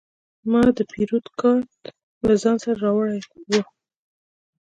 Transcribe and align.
ما 0.51 0.63
د 0.77 0.79
پیرود 0.91 1.25
کارت 1.41 1.71
له 2.27 2.33
ځان 2.41 2.57
سره 2.63 2.77
راوړی 2.85 3.19
و. 3.49 3.51